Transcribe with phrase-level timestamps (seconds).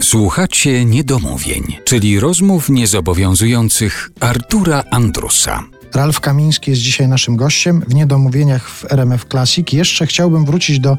[0.00, 5.77] Słuchacie niedomówień, czyli rozmów niezobowiązujących Artura Andrusa.
[5.94, 9.72] Ralf Kamiński jest dzisiaj naszym gościem w Niedomówieniach w RMF Classic.
[9.72, 10.98] Jeszcze chciałbym wrócić do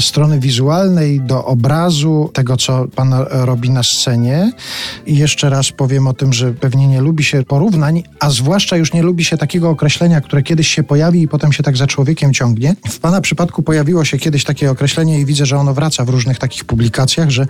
[0.00, 4.52] strony wizualnej, do obrazu tego, co pan robi na scenie.
[5.06, 8.92] I jeszcze raz powiem o tym, że pewnie nie lubi się porównań, a zwłaszcza już
[8.92, 12.34] nie lubi się takiego określenia, które kiedyś się pojawi i potem się tak za człowiekiem
[12.34, 12.76] ciągnie.
[12.88, 16.38] W pana przypadku pojawiło się kiedyś takie określenie i widzę, że ono wraca w różnych
[16.38, 17.46] takich publikacjach, że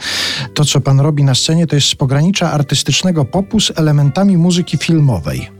[0.54, 4.76] to, co pan robi na scenie, to jest z pogranicza artystycznego popu z elementami muzyki
[4.78, 5.50] filmowej.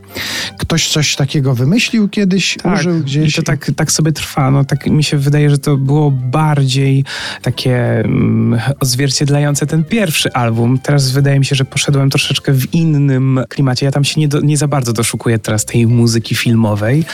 [0.74, 3.32] Ktoś coś takiego wymyślił kiedyś, tak, użył gdzieś.
[3.32, 4.50] I to tak, tak sobie trwa.
[4.50, 7.04] No, tak mi się wydaje, że to było bardziej
[7.42, 10.78] takie mm, odzwierciedlające ten pierwszy album.
[10.78, 13.86] Teraz wydaje mi się, że poszedłem troszeczkę w innym klimacie.
[13.86, 17.04] Ja tam się nie, do, nie za bardzo doszukuję teraz tej muzyki filmowej.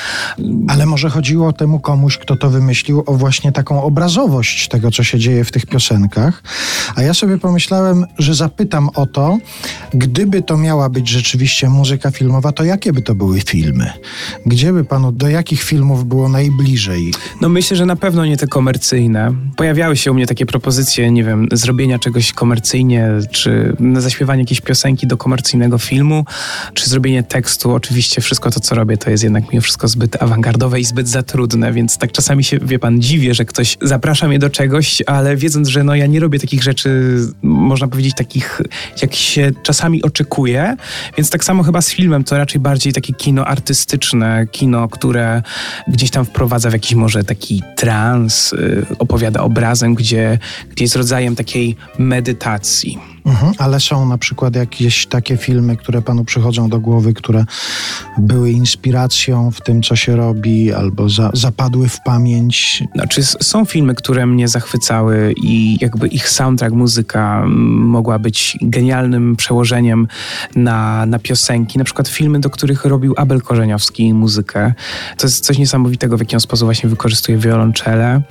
[0.68, 5.18] Ale może chodziło temu komuś, kto to wymyślił, o właśnie taką obrazowość tego, co się
[5.18, 6.42] dzieje w tych piosenkach.
[6.96, 9.38] A ja sobie pomyślałem, że zapytam o to,
[9.95, 13.90] gdyby to miała być rzeczywiście muzyka filmowa, to jakie by to były filmy?
[14.46, 17.12] Gdzie by panu, do jakich filmów było najbliżej?
[17.40, 19.34] No myślę, że na pewno nie te komercyjne.
[19.57, 25.07] Pojawiały się u mnie takie propozycje, nie wiem, zrobienia czegoś komercyjnie, czy zaśpiewanie jakiejś piosenki
[25.07, 26.24] do komercyjnego filmu,
[26.74, 27.73] czy zrobienie tekstu.
[27.73, 31.23] Oczywiście wszystko to, co robię, to jest jednak mimo wszystko zbyt awangardowe i zbyt za
[31.23, 35.37] trudne, więc tak czasami się, wie pan, dziwię, że ktoś zaprasza mnie do czegoś, ale
[35.37, 38.60] wiedząc, że no ja nie robię takich rzeczy, można powiedzieć, takich,
[39.02, 40.76] jak się czasami oczekuje,
[41.16, 45.42] więc tak samo chyba z filmem, to raczej bardziej takie kino artystyczne, kino, które
[45.88, 50.38] gdzieś tam wprowadza w jakiś może taki trans, y, opowiada obrazem, gdzie,
[50.70, 52.98] gdzie jest rodzajem takiej medytacji.
[53.24, 57.45] Mhm, ale są na przykład jakieś takie filmy, które panu przychodzą do głowy, które
[58.18, 62.85] były inspiracją w tym, co się robi, albo za, zapadły w pamięć?
[62.95, 70.09] Znaczy, są filmy, które mnie zachwycały i jakby ich soundtrack, muzyka mogła być genialnym przełożeniem
[70.56, 71.78] na, na piosenki.
[71.78, 74.75] Na przykład filmy, do których robił Abel Korzeniowski muzykę.
[75.16, 78.22] To jest coś niesamowitego, w jaki sposób właśnie wykorzystuje wiolonczele.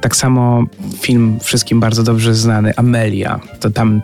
[0.00, 0.66] Tak samo
[1.00, 3.40] film wszystkim bardzo dobrze znany, Amelia.
[3.60, 4.02] To tam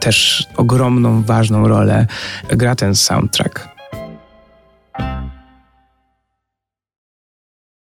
[0.57, 2.07] ogromną, ważną rolę
[2.49, 3.74] gra ten soundtrack.